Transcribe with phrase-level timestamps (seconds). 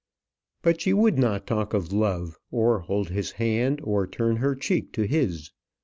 [0.63, 4.91] But she would not talk of love, or hold his hand, or turn her cheek
[4.93, 5.51] to his.